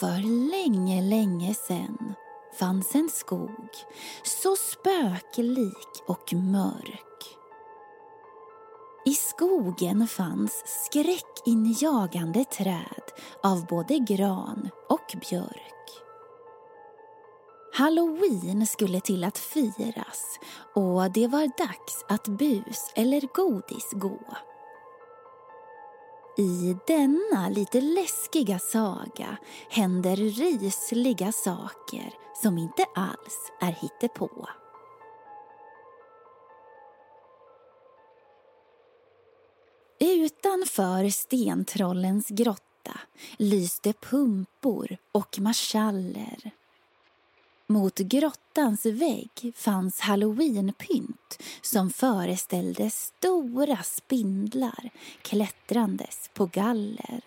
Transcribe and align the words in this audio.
för 0.00 0.50
länge, 0.50 1.02
länge 1.02 1.54
sen 1.54 2.14
fanns 2.58 2.94
en 2.94 3.08
skog 3.08 3.68
så 4.22 4.56
spöklik 4.56 6.02
och 6.06 6.32
mörk. 6.32 7.36
I 9.06 9.14
skogen 9.14 10.06
fanns 10.06 10.62
skräckinjagande 10.66 12.44
träd 12.44 13.02
av 13.42 13.66
både 13.66 13.98
gran 13.98 14.68
och 14.88 15.16
björk. 15.20 15.74
Halloween 17.74 18.66
skulle 18.66 19.00
till 19.00 19.24
att 19.24 19.38
firas 19.38 20.38
och 20.74 21.10
det 21.10 21.26
var 21.26 21.58
dags 21.58 22.04
att 22.08 22.28
bus 22.28 22.92
eller 22.94 23.20
godis 23.34 23.90
gå. 23.92 24.20
I 26.36 26.76
denna 26.86 27.48
lite 27.48 27.80
läskiga 27.80 28.58
saga 28.58 29.36
händer 29.70 30.16
rysliga 30.16 31.32
saker 31.32 32.14
som 32.42 32.58
inte 32.58 32.84
alls 32.94 33.52
är 33.60 33.72
hittepå. 33.72 34.48
Utanför 39.98 41.08
stentrollens 41.08 42.28
grotta 42.28 43.00
lyste 43.36 43.92
pumpor 43.92 44.96
och 45.12 45.38
marschaller. 45.38 46.50
Mot 47.66 47.98
grottans 47.98 48.86
vägg 48.86 49.52
fanns 49.56 50.00
halloweenpynt 50.00 51.42
som 51.62 51.90
föreställde 51.90 52.90
stora 52.90 53.82
spindlar 53.82 54.90
klättrandes 55.22 56.30
på 56.34 56.46
galler. 56.46 57.24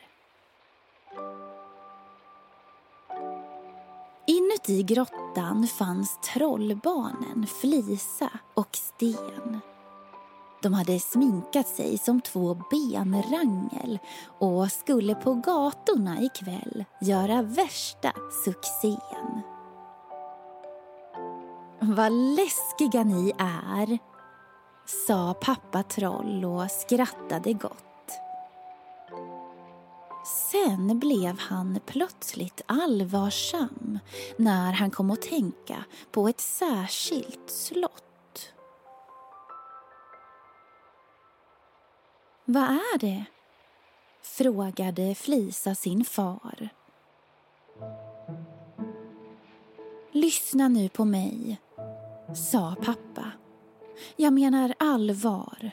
Inuti 4.28 4.84
grottan 4.84 5.68
fanns 5.68 6.20
trollbarnen 6.34 7.48
Flisa 7.62 8.30
och 8.54 8.76
Sten. 8.76 9.60
De 10.62 10.74
hade 10.74 11.00
sminkat 11.00 11.68
sig 11.68 11.98
som 11.98 12.22
två 12.22 12.62
benrangel 12.72 14.00
och 14.40 14.72
skulle 14.72 15.16
på 15.16 15.34
gatorna 15.34 16.22
ikväll 16.22 16.86
göra 17.02 17.42
värsta 17.42 18.14
succén. 18.44 19.57
Vad 21.90 22.12
läskiga 22.12 23.04
ni 23.04 23.34
är, 23.38 23.98
sa 24.86 25.34
pappa 25.42 25.84
Troll 25.84 26.46
och 26.46 26.72
skrattade 26.72 27.54
gott. 27.54 28.12
Sen 30.52 31.00
blev 31.00 31.40
han 31.40 31.80
plötsligt 31.86 32.62
allvarsam 32.66 34.00
när 34.38 34.72
han 34.72 34.92
kom 34.92 35.12
att 35.12 35.22
tänka 35.22 35.84
på 36.12 36.28
ett 36.28 36.40
särskilt 36.40 37.50
slott. 37.50 38.54
Vad 42.46 42.64
är 42.64 42.98
det? 42.98 43.26
frågade 44.22 45.16
Flisa 45.16 45.76
sin 45.76 46.06
far. 46.06 46.70
Lyssna 50.12 50.68
nu 50.68 50.90
på 50.90 51.06
mig, 51.06 51.60
sa 52.36 52.76
pappa. 52.84 53.32
Jag 54.16 54.34
menar 54.34 54.74
allvar. 54.80 55.72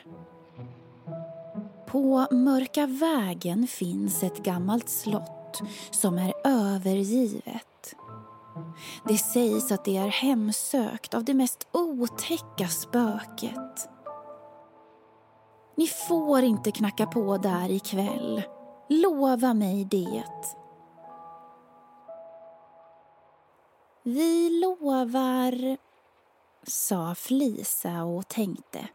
På 1.87 2.27
Mörka 2.31 2.87
vägen 2.87 3.67
finns 3.67 4.23
ett 4.23 4.43
gammalt 4.43 4.89
slott 4.89 5.61
som 5.91 6.17
är 6.17 6.33
övergivet. 6.43 7.95
Det 9.07 9.17
sägs 9.17 9.71
att 9.71 9.85
det 9.85 9.97
är 9.97 10.07
hemsökt 10.07 11.13
av 11.13 11.23
det 11.23 11.33
mest 11.33 11.67
otäcka 11.71 12.67
spöket. 12.67 13.89
Ni 15.77 15.87
får 15.87 16.41
inte 16.41 16.71
knacka 16.71 17.05
på 17.05 17.37
där 17.37 17.71
ikväll. 17.71 18.43
Lova 18.89 19.53
mig 19.53 19.85
det. 19.85 20.23
Vi 24.03 24.49
lovar, 24.61 25.77
sa 26.67 27.15
Flisa 27.15 28.03
och 28.03 28.27
tänkte. 28.27 28.87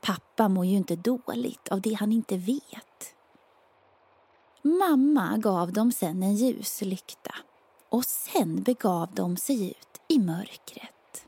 Pappa 0.00 0.48
mår 0.48 0.66
ju 0.66 0.76
inte 0.76 0.96
dåligt 0.96 1.68
av 1.68 1.80
det 1.80 1.92
han 1.92 2.12
inte 2.12 2.36
vet. 2.36 3.14
Mamma 4.62 5.36
gav 5.36 5.72
dem 5.72 5.92
sen 5.92 6.22
en 6.22 6.34
ljuslykta 6.34 7.34
och 7.88 8.04
sen 8.04 8.62
begav 8.62 9.14
de 9.14 9.36
sig 9.36 9.70
ut 9.70 10.00
i 10.08 10.18
mörkret. 10.18 11.26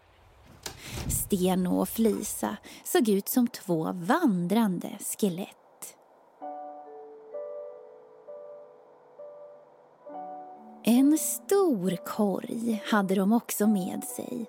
Steno 1.09 1.81
och 1.81 1.89
Flisa 1.89 2.57
såg 2.85 3.09
ut 3.09 3.29
som 3.29 3.49
två 3.49 3.93
vandrande 3.93 4.99
skelett. 5.01 5.64
En 10.87 11.19
stor 11.19 11.97
korg 11.97 12.83
hade 12.87 13.15
de 13.15 13.33
också 13.33 13.67
med 13.67 14.05
sig 14.05 14.47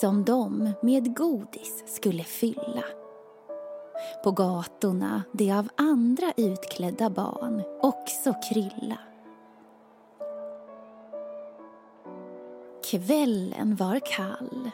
som 0.00 0.24
de 0.24 0.72
med 0.82 1.16
godis 1.16 1.82
skulle 1.86 2.24
fylla. 2.24 2.84
På 4.24 4.30
gatorna 4.30 5.22
det 5.32 5.52
av 5.52 5.68
andra 5.76 6.32
utklädda 6.36 7.10
barn 7.10 7.62
också 7.82 8.34
krylla. 8.50 8.98
Kvällen 12.90 13.76
var 13.76 14.00
kall 14.00 14.70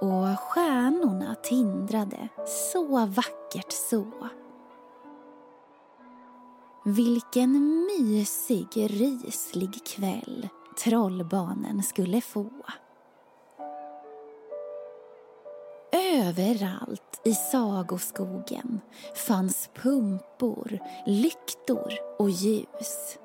och 0.00 0.40
stjärnorna 0.40 1.34
tindrade 1.34 2.28
så 2.46 3.06
vackert 3.06 3.72
så. 3.72 4.06
Vilken 6.86 7.86
mysig, 7.86 8.68
ryslig 8.76 9.84
kväll 9.86 10.48
trollbarnen 10.84 11.82
skulle 11.82 12.20
få. 12.20 12.50
Överallt 15.92 17.20
i 17.24 17.34
sagoskogen 17.34 18.80
fanns 19.26 19.70
pumpor, 19.74 20.78
lyktor 21.06 21.92
och 22.18 22.30
ljus. 22.30 23.18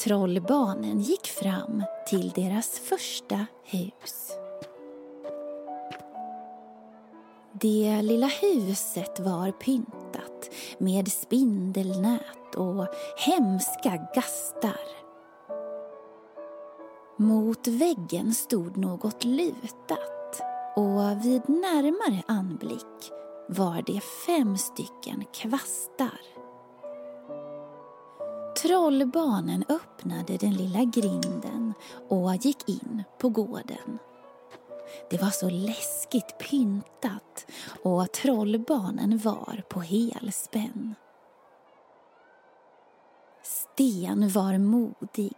Trollbarnen 0.00 1.00
gick 1.00 1.26
fram 1.26 1.82
till 2.08 2.30
deras 2.30 2.78
första 2.78 3.46
hus. 3.64 4.32
Det 7.52 8.02
lilla 8.02 8.26
huset 8.26 9.20
var 9.20 9.52
pyntat 9.52 10.50
med 10.78 11.12
spindelnät 11.12 12.37
och 12.54 12.86
hemska 13.16 14.08
gastar. 14.14 14.80
Mot 17.16 17.66
väggen 17.66 18.34
stod 18.34 18.76
något 18.76 19.24
lutat 19.24 20.42
och 20.76 21.24
vid 21.24 21.48
närmare 21.48 22.22
anblick 22.26 23.12
var 23.48 23.82
det 23.86 24.00
fem 24.00 24.58
stycken 24.58 25.24
kvastar. 25.32 26.20
Trollbarnen 28.62 29.64
öppnade 29.68 30.36
den 30.36 30.54
lilla 30.54 30.84
grinden 30.84 31.74
och 32.08 32.34
gick 32.34 32.68
in 32.68 33.04
på 33.18 33.28
gården. 33.28 33.98
Det 35.10 35.22
var 35.22 35.30
så 35.30 35.50
läskigt 35.50 36.38
pyntat 36.38 37.46
och 37.82 38.12
trollbarnen 38.12 39.18
var 39.18 39.62
på 39.68 39.80
helspänn. 39.80 40.94
Sten 43.78 44.28
var 44.28 44.58
modig 44.58 45.36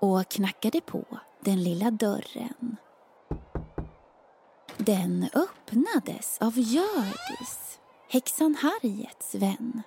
och 0.00 0.28
knackade 0.28 0.80
på 0.80 1.04
den 1.40 1.62
lilla 1.62 1.90
dörren. 1.90 2.76
Den 4.76 5.28
öppnades 5.34 6.38
av 6.40 6.58
Hjördis, 6.58 7.78
häxan 8.08 8.54
Harriets 8.54 9.34
vän. 9.34 9.82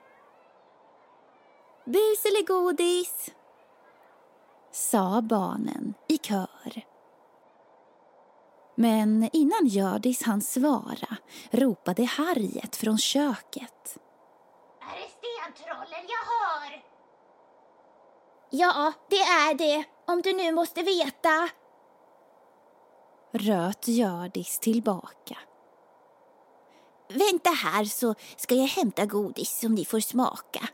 Bus 1.86 2.26
eller 2.26 2.48
godis? 2.48 3.32
sa 4.72 5.22
barnen 5.22 5.94
i 6.08 6.18
kör. 6.18 6.86
Men 8.76 9.30
innan 9.34 9.68
Hjördis 9.68 10.24
hann 10.24 10.42
svara 10.42 11.18
ropade 11.52 12.06
Harriet 12.06 12.76
från 12.76 12.98
köket. 12.98 13.98
Är 14.82 14.96
det 14.96 15.10
stentrollen 15.10 16.06
jag? 16.08 16.21
Ja, 18.54 18.94
det 19.10 19.20
är 19.22 19.54
det, 19.54 19.84
om 20.08 20.22
du 20.22 20.34
nu 20.34 20.52
måste 20.52 20.84
veta. 20.84 21.50
Röt 23.34 23.88
Gördis 23.88 24.60
tillbaka. 24.60 25.38
Vänta 27.10 27.50
här 27.50 27.86
så 27.86 28.16
ska 28.38 28.56
jag 28.56 28.68
hämta 28.68 29.06
godis 29.06 29.60
som 29.60 29.76
ni 29.76 29.86
får 29.86 30.00
smaka. 30.00 30.68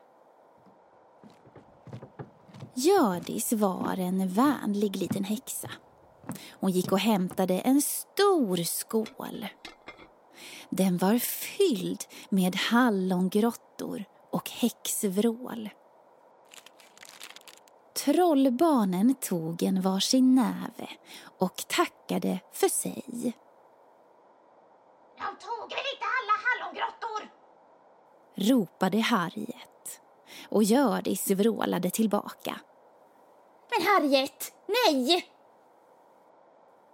Gördis 2.73 3.53
var 3.53 3.97
en 3.97 4.29
vänlig 4.29 4.95
liten 4.95 5.23
häxa. 5.23 5.69
Hon 6.59 6.71
gick 6.71 6.91
och 6.91 6.99
hämtade 6.99 7.59
en 7.59 7.81
stor 7.81 8.57
skål. 8.57 9.47
Den 10.69 10.97
var 10.97 11.19
fylld 11.19 12.03
med 12.29 12.55
hallongrottor 12.55 14.03
och 14.31 14.49
häxvrål. 14.49 15.69
Trollbarnen 18.07 19.15
tog 19.15 19.63
en 19.63 19.81
varsin 19.81 20.35
näve 20.35 20.89
och 21.39 21.55
tackade 21.67 22.39
för 22.53 22.69
sig. 22.69 23.03
De 25.17 25.25
tog 25.39 25.69
väl 25.69 25.85
inte 25.93 26.05
alla 26.17 26.35
hallongrottor? 26.45 27.29
ropade 28.35 28.99
Harriet 28.99 30.01
och 30.49 30.63
Hjördis 30.63 31.31
vrålade 31.31 31.89
tillbaka. 31.89 32.59
Men 33.69 33.87
Harriet, 33.87 34.53
nej! 34.67 35.25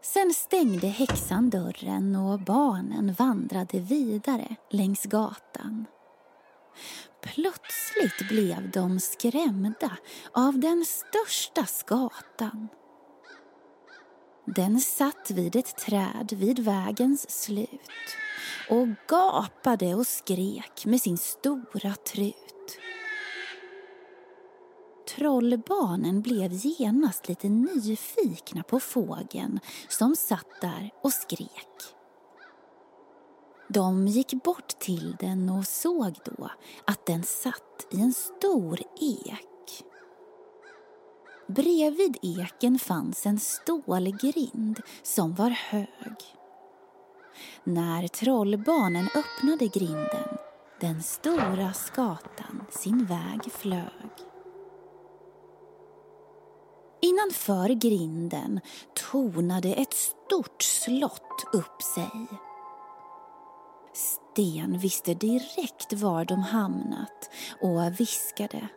Sen 0.02 0.34
stängde 0.34 0.88
häxan 0.88 1.50
dörren 1.50 2.16
och 2.16 2.40
barnen 2.40 3.14
vandrade 3.14 3.80
vidare 3.80 4.56
längs 4.70 5.04
gatan. 5.04 5.86
Plötsligt 7.22 8.28
blev 8.30 8.72
de 8.72 9.00
skrämda 9.00 9.98
av 10.34 10.60
den 10.60 10.86
största 10.86 11.66
skatan. 11.66 12.68
Den 14.46 14.80
satt 14.82 15.32
vid 15.32 15.56
ett 15.56 15.78
träd 15.78 16.34
vid 16.34 16.60
vägens 16.60 17.44
slut 17.44 18.18
och 18.70 18.88
gapade 19.08 19.96
och 19.96 20.08
skrek 20.08 20.86
med 20.86 21.02
sin 21.02 21.18
stora 21.18 21.96
trut. 22.14 22.80
Trollbarnen 25.16 26.22
blev 26.22 26.52
genast 26.54 27.28
lite 27.28 27.50
nyfikna 27.50 28.64
på 28.64 28.80
fågeln 28.80 29.60
som 29.90 30.16
satt 30.16 30.62
där 30.62 30.90
och 31.04 31.14
skrek. 31.14 31.96
De 33.74 34.08
gick 34.08 34.44
bort 34.44 34.80
till 34.80 35.16
den 35.20 35.50
och 35.50 35.68
såg 35.68 36.20
då 36.26 36.50
att 36.86 37.06
den 37.06 37.24
satt 37.24 37.88
i 37.92 38.02
en 38.02 38.14
stor 38.14 38.80
ek. 39.02 39.84
Bredvid 41.48 42.18
eken 42.22 42.80
fanns 42.80 43.26
en 43.26 43.40
stålgrind 43.40 44.82
som 45.04 45.36
var 45.36 45.50
hög. 45.50 46.16
När 47.64 48.08
trollbarnen 48.08 49.08
öppnade 49.16 49.68
grinden 49.68 50.38
den 50.80 51.04
stora 51.04 51.74
skatan 51.74 52.66
sin 52.70 53.06
väg 53.06 53.52
flög. 53.52 54.12
Innanför 57.02 57.70
grinden 57.70 58.60
tornade 59.12 59.74
ett 59.74 59.94
stort 59.94 60.62
slott 60.62 61.46
upp 61.54 61.82
sig. 61.82 62.28
Sten 64.34 64.78
visste 64.78 65.14
direkt 65.14 65.94
var 65.94 66.26
de 66.26 66.40
hamnat 66.40 67.30
och 67.62 68.00
viskade. 68.00 68.68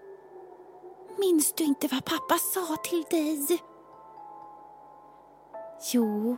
Minns 1.19 1.53
du 1.53 1.65
inte 1.65 1.89
vad 1.89 2.05
pappa 2.05 2.39
sa 2.39 2.77
till 2.77 3.05
dig? 3.11 3.59
Jo, 5.93 6.37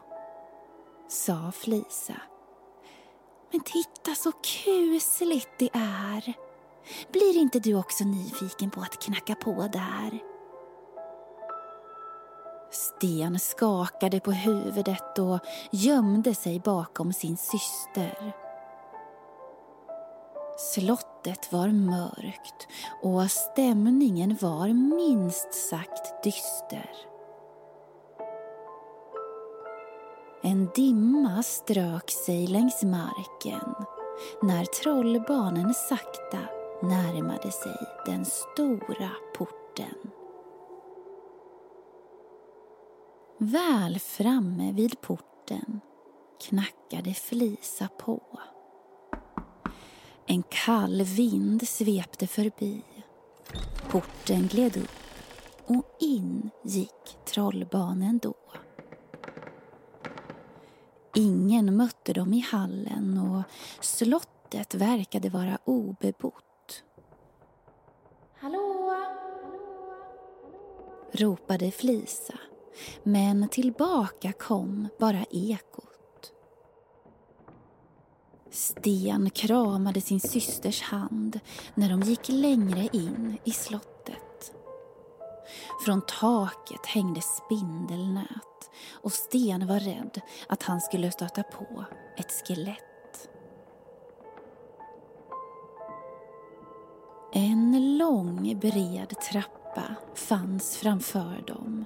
sa 1.09 1.53
Flisa. 1.53 2.15
Men 3.51 3.61
titta 3.61 4.15
så 4.15 4.33
kusligt 4.33 5.49
det 5.59 5.71
är. 5.73 6.35
Blir 7.13 7.37
inte 7.37 7.59
du 7.59 7.75
också 7.75 8.05
nyfiken 8.05 8.71
på 8.71 8.81
att 8.81 9.03
knacka 9.03 9.35
på 9.35 9.69
där? 9.73 10.19
Sten 12.71 13.39
skakade 13.39 14.21
på 14.21 14.33
huvudet 14.33 15.19
och 15.19 15.39
gömde 15.73 16.35
sig 16.35 16.61
bakom 16.61 17.13
sin 17.13 17.37
syster. 17.37 18.48
Slottet 20.59 21.53
var 21.53 21.69
mörkt 21.69 22.69
och 23.03 23.31
stämningen 23.31 24.37
var 24.41 24.69
minst 24.69 25.55
sagt 25.55 26.23
dyster. 26.25 26.91
En 30.43 30.69
dimma 30.75 31.43
strök 31.43 32.11
sig 32.11 32.47
längs 32.47 32.83
marken 32.83 33.75
när 34.43 34.65
trollbarnen 34.65 35.75
sakta 35.75 36.39
närmade 36.83 37.51
sig 37.51 37.77
den 38.07 38.25
stora 38.25 39.11
porten. 39.37 40.11
Väl 43.39 43.99
framme 43.99 44.73
vid 44.73 45.01
porten 45.01 45.81
knackade 46.41 47.15
Flisa 47.15 47.89
på. 47.99 48.23
En 50.31 50.43
kall 50.43 51.03
vind 51.03 51.69
svepte 51.69 52.27
förbi. 52.27 52.83
Porten 53.91 54.47
gled 54.47 54.77
upp 54.77 54.91
och 55.67 55.97
in 56.01 56.51
gick 56.65 57.19
trollbarnen 57.25 58.19
då. 58.19 58.35
Ingen 61.15 61.77
mötte 61.77 62.13
dem 62.13 62.35
i 62.35 62.41
hallen 62.41 63.19
och 63.19 63.43
slottet 63.85 64.75
verkade 64.75 65.29
vara 65.29 65.59
obebott. 65.65 66.83
Hallå? 68.41 68.95
ropade 71.13 71.71
Flisa 71.71 72.39
men 73.03 73.49
tillbaka 73.49 74.33
kom 74.33 74.89
bara 74.99 75.25
ekot. 75.31 75.88
Sten 78.51 79.31
kramade 79.31 80.01
sin 80.01 80.21
systers 80.21 80.83
hand 80.83 81.41
när 81.75 81.89
de 81.91 82.01
gick 82.01 82.29
längre 82.29 82.89
in 82.93 83.39
i 83.45 83.51
slottet. 83.51 84.53
Från 85.85 86.03
taket 86.07 86.87
hängde 86.87 87.21
spindelnät 87.21 88.71
och 89.03 89.13
Sten 89.13 89.67
var 89.67 89.81
rädd 89.81 90.21
att 90.49 90.63
han 90.63 90.81
skulle 90.81 91.11
stöta 91.11 91.43
på 91.43 91.85
ett 92.17 92.33
skelett. 92.33 93.29
En 97.33 97.99
lång 97.99 98.59
bred 98.61 99.15
trappa 99.33 99.95
fanns 100.15 100.77
framför 100.77 101.45
dem 101.47 101.85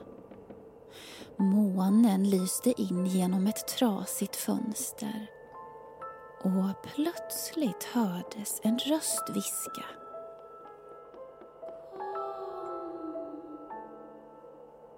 Månen 1.36 2.30
lyste 2.30 2.82
in 2.82 3.06
genom 3.06 3.46
ett 3.46 3.68
trasigt 3.68 4.36
fönster 4.36 5.30
och 6.42 6.82
plötsligt 6.94 7.84
hördes 7.84 8.60
en 8.62 8.78
röst 8.78 9.30
viska. 9.34 9.84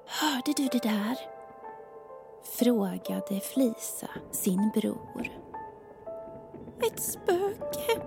Hörde 0.07 0.53
du 0.57 0.69
det 0.69 0.83
där? 0.83 1.19
frågade 2.45 3.41
Flisa 3.41 4.09
sin 4.31 4.71
bror. 4.75 5.29
Ett 6.83 7.03
spöke, 7.03 8.01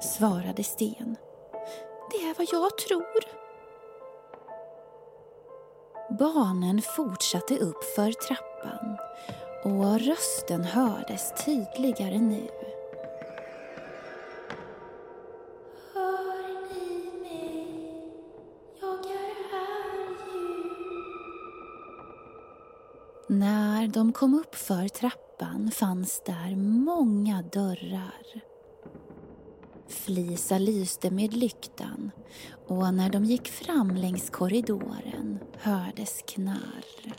svarade 0.00 0.64
Sten. 0.64 1.16
Det 2.10 2.16
är 2.16 2.34
vad 2.38 2.48
jag 2.52 2.78
tror. 2.78 3.38
Barnen 6.18 6.82
fortsatte 6.82 7.58
upp 7.58 7.84
för 7.84 8.12
trappan 8.12 8.98
och 9.72 10.00
rösten 10.00 10.64
hördes 10.64 11.44
tydligare 11.44 12.18
nu. 12.18 12.48
När 23.30 23.88
de 23.88 24.12
kom 24.12 24.34
upp 24.34 24.54
för 24.54 24.88
trappan 24.88 25.70
fanns 25.70 26.22
där 26.26 26.56
många 26.56 27.42
dörrar. 27.42 28.42
Flisa 29.88 30.58
lyste 30.58 31.10
med 31.10 31.34
lyktan 31.34 32.10
och 32.66 32.94
när 32.94 33.10
de 33.10 33.24
gick 33.24 33.48
fram 33.48 33.96
längs 33.96 34.30
korridoren 34.30 35.38
hördes 35.58 36.22
knarr. 36.26 37.14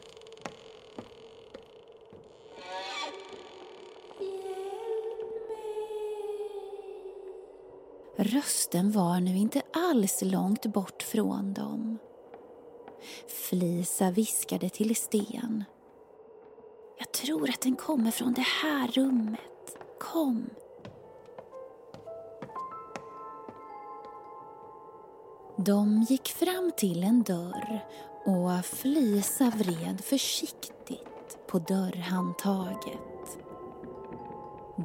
Rösten 8.21 8.91
var 8.91 9.19
nu 9.19 9.37
inte 9.37 9.61
alls 9.73 10.21
långt 10.21 10.65
bort 10.65 11.03
från 11.03 11.53
dem. 11.53 11.97
Flisa 13.27 14.11
viskade 14.11 14.69
till 14.69 14.95
Sten. 14.95 15.63
Jag 16.97 17.11
tror 17.11 17.49
att 17.49 17.61
den 17.61 17.75
kommer 17.75 18.11
från 18.11 18.33
det 18.33 18.45
här 18.63 18.87
rummet. 18.87 19.77
Kom. 19.99 20.49
De 25.57 26.05
gick 26.09 26.27
fram 26.27 26.71
till 26.77 27.03
en 27.03 27.23
dörr 27.23 27.85
och 28.25 28.65
Flisa 28.65 29.51
vred 29.57 30.01
försiktigt 30.01 31.37
på 31.47 31.59
dörrhandtaget. 31.59 33.18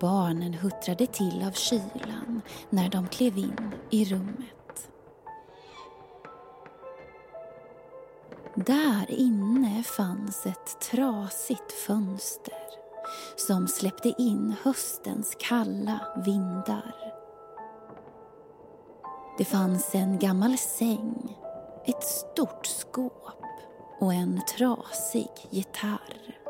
Barnen 0.00 0.54
huttrade 0.54 1.06
till 1.06 1.44
av 1.46 1.50
kylan 1.52 2.42
när 2.70 2.88
de 2.88 3.08
klev 3.08 3.38
in 3.38 3.74
i 3.90 4.04
rummet. 4.04 4.90
Där 8.54 9.10
inne 9.10 9.82
fanns 9.82 10.46
ett 10.46 10.80
trasigt 10.80 11.72
fönster 11.72 12.64
som 13.36 13.68
släppte 13.68 14.14
in 14.18 14.54
höstens 14.62 15.36
kalla 15.38 16.00
vindar. 16.24 16.94
Det 19.38 19.44
fanns 19.44 19.94
en 19.94 20.18
gammal 20.18 20.58
säng, 20.58 21.36
ett 21.84 22.04
stort 22.04 22.66
skåp 22.66 23.42
och 24.00 24.14
en 24.14 24.40
trasig 24.58 25.30
gitarr. 25.50 26.43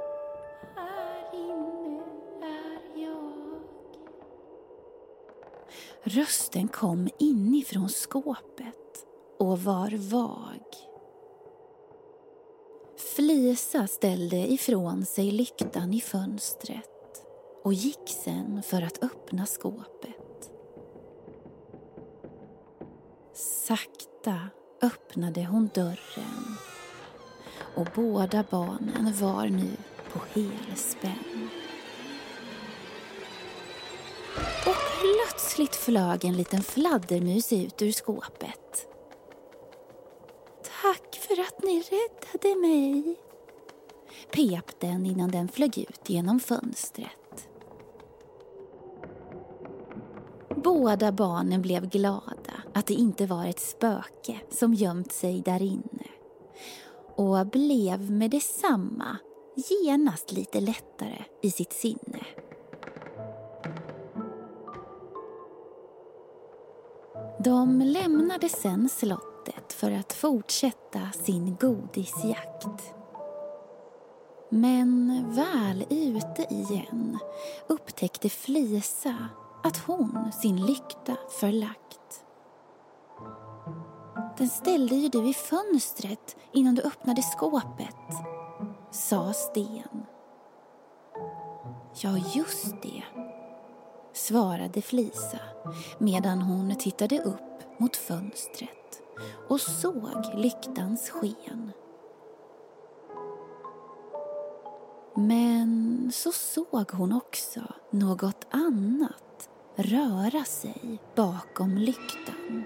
Rösten 6.07 6.69
kom 6.69 7.09
inifrån 7.19 7.89
skåpet 7.89 9.07
och 9.39 9.61
var 9.61 10.11
vag. 10.11 10.63
Flisa 13.17 13.87
ställde 13.87 14.37
ifrån 14.37 15.07
sig 15.07 15.31
lyktan 15.31 15.93
i 15.93 16.01
fönstret 16.01 17.25
och 17.63 17.75
gick 17.75 18.09
sen 18.25 18.63
för 18.63 18.83
att 18.83 19.05
öppna 19.05 19.47
skåpet. 19.47 20.51
Sakta 23.35 24.49
öppnade 24.83 25.45
hon 25.45 25.71
dörren 25.75 26.57
och 27.77 27.87
båda 27.95 28.45
barnen 28.51 29.15
var 29.21 29.47
nu 29.47 29.77
på 30.13 30.21
helspänn. 30.35 31.49
Plötsligt 35.55 35.77
flög 35.77 36.25
en 36.25 36.37
liten 36.37 36.63
fladdermus 36.63 37.53
ut 37.53 37.83
ur 37.83 37.93
skåpet. 37.93 38.89
Tack 40.83 41.15
för 41.15 41.41
att 41.41 41.63
ni 41.63 41.83
räddade 41.83 42.61
mig, 42.61 43.17
pep 44.31 44.81
den 44.81 45.07
innan 45.07 45.31
den 45.31 45.49
flög 45.49 45.79
ut 45.79 46.11
genom 46.11 46.41
fönstret. 46.41 47.49
Båda 50.57 51.13
barnen 51.13 51.63
blev 51.63 51.89
glada 51.89 52.63
att 52.75 52.87
det 52.87 52.95
inte 52.95 53.27
var 53.27 53.47
ett 53.47 53.61
spöke 53.61 54.41
som 54.51 54.75
gömt 54.75 55.13
sig 55.13 55.41
där 55.41 55.63
inne 55.63 56.09
och 57.17 57.47
blev 57.47 58.11
med 58.11 58.31
detsamma 58.31 59.17
genast 59.85 60.33
lite 60.33 60.61
lättare 60.61 61.25
i 61.43 61.51
sitt 61.51 61.73
sinne. 61.73 62.25
De 67.45 67.81
lämnade 67.81 68.49
sen 68.49 68.89
slottet 68.89 69.73
för 69.73 69.91
att 69.91 70.13
fortsätta 70.13 71.01
sin 71.13 71.57
godisjakt. 71.61 72.95
Men 74.49 75.25
väl 75.35 75.87
ute 75.91 76.55
igen 76.55 77.19
upptäckte 77.67 78.29
Flisa 78.29 79.17
att 79.63 79.77
hon 79.77 80.33
sin 80.33 80.67
lykta 80.67 81.17
förlagt. 81.41 82.25
Den 84.39 84.49
ställde 84.49 84.95
ju 84.95 85.09
du 85.09 85.29
i 85.29 85.35
fönstret 85.35 86.37
innan 86.53 86.75
du 86.75 86.83
öppnade 86.83 87.23
skåpet, 87.23 88.15
sa 88.91 89.33
Sten. 89.33 90.07
Ja, 92.03 92.19
just 92.35 92.83
det, 92.83 93.03
svarade 94.15 94.83
Flisa 94.83 95.39
medan 95.99 96.43
hon 96.43 96.77
tittade 96.77 97.23
upp 97.23 97.81
mot 97.81 97.97
fönstret 97.97 99.03
och 99.49 99.61
såg 99.61 100.35
lyktans 100.35 101.11
sken. 101.11 101.73
Men 105.17 106.11
så 106.15 106.33
såg 106.33 106.91
hon 106.91 107.13
också 107.13 107.61
något 107.91 108.47
annat 108.51 109.49
röra 109.77 110.45
sig 110.45 110.99
bakom 111.15 111.79
lyktan. 111.79 112.65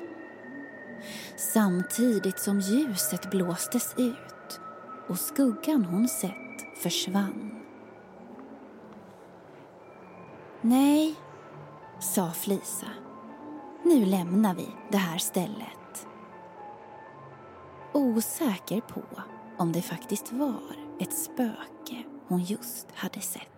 Samtidigt 1.37 2.39
som 2.39 2.61
ljuset 2.61 3.31
blåstes 3.31 3.95
ut 3.97 4.61
och 5.09 5.19
skuggan 5.19 5.85
hon 5.85 6.09
sett 6.09 6.79
försvann. 6.83 7.55
Nej, 10.61 11.17
sa 12.01 12.31
Flisa. 12.31 12.87
Nu 13.83 14.05
lämnar 14.05 14.55
vi 14.55 14.69
det 14.91 14.97
här 14.97 15.19
stället. 15.19 16.07
Osäker 17.93 18.81
på 18.81 19.03
om 19.57 19.73
det 19.73 19.83
faktiskt 19.83 20.33
var 20.33 20.77
ett 21.01 21.19
spöke 21.19 22.05
hon 22.29 22.43
just 22.43 22.87
hade 22.95 23.21
sett. 23.21 23.58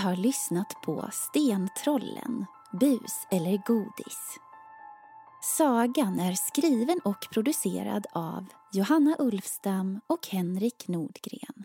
Har 0.00 0.16
lyssnat 0.16 0.74
på 0.84 1.08
Stentrollen, 1.12 2.46
bus 2.72 3.26
eller 3.30 3.62
godis. 3.66 4.38
Sagan 5.42 6.20
är 6.20 6.32
skriven 6.32 7.00
och 7.04 7.28
producerad 7.32 8.06
av 8.12 8.46
Johanna 8.72 9.16
Ulfstam 9.18 10.00
och 10.06 10.26
Henrik 10.26 10.88
Nordgren. 10.88 11.64